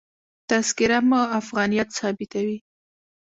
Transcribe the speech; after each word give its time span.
تذکره 0.49 0.97
مو 1.09 1.21
افغانیت 1.39 1.89
ثابتوي. 1.99 2.57